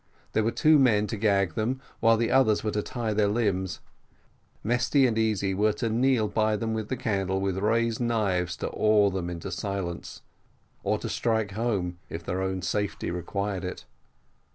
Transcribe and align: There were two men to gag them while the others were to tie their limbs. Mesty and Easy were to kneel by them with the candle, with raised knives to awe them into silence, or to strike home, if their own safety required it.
There 0.31 0.43
were 0.43 0.49
two 0.49 0.79
men 0.79 1.05
to 1.05 1.15
gag 1.15 1.53
them 1.53 1.79
while 1.99 2.17
the 2.17 2.31
others 2.31 2.63
were 2.63 2.71
to 2.71 2.81
tie 2.81 3.13
their 3.13 3.27
limbs. 3.27 3.81
Mesty 4.63 5.05
and 5.05 5.15
Easy 5.15 5.53
were 5.53 5.73
to 5.73 5.91
kneel 5.91 6.27
by 6.27 6.55
them 6.55 6.73
with 6.73 6.89
the 6.89 6.97
candle, 6.97 7.39
with 7.39 7.59
raised 7.59 7.99
knives 8.01 8.57
to 8.57 8.71
awe 8.71 9.11
them 9.11 9.29
into 9.29 9.51
silence, 9.51 10.23
or 10.83 10.97
to 10.97 11.07
strike 11.07 11.51
home, 11.51 11.99
if 12.09 12.23
their 12.23 12.41
own 12.41 12.63
safety 12.63 13.11
required 13.11 13.63
it. 13.63 13.85